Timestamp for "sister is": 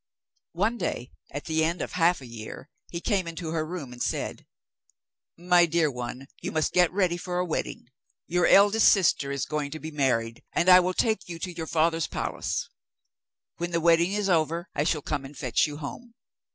8.91-9.45